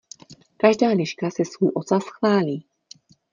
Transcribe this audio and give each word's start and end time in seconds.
Každá 0.57 0.89
liška 0.89 1.29
si 1.31 1.45
svůj 1.45 1.71
ocas 1.75 2.03
chválí. 2.07 2.65